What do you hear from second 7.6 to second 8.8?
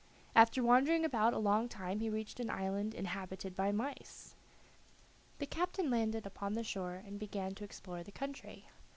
explore the country.